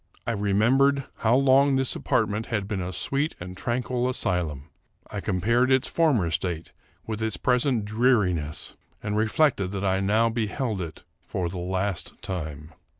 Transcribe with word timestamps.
I 0.25 0.31
remembered 0.31 1.03
how 1.17 1.35
long 1.35 1.75
this 1.75 1.95
apartment 1.95 2.47
had 2.47 2.67
been 2.67 2.81
a 2.81 2.91
sweet 2.91 3.35
and 3.39 3.55
tranquil 3.55 4.09
asylum; 4.09 4.63
I 5.11 5.21
compared 5.21 5.69
its 5.71 5.87
former 5.87 6.31
state 6.31 6.71
with 7.05 7.21
its 7.21 7.37
present 7.37 7.85
dreariness, 7.85 8.75
and 9.03 9.15
reflected 9.15 9.69
that 9.73 9.85
I 9.85 9.99
now 9.99 10.27
beheld 10.31 10.81
it 10.81 11.03
for 11.27 11.49
the 11.49 11.59
last 11.59 12.19
time. 12.23 12.73